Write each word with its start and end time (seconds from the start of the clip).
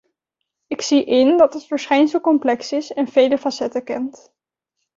Ik 0.67 0.81
zie 0.81 1.03
in 1.03 1.37
dat 1.37 1.53
het 1.53 1.65
verschijnsel 1.65 2.21
complex 2.21 2.71
is 2.71 2.91
en 2.93 3.07
vele 3.07 3.37
facetten 3.37 3.83
kent. 3.83 4.31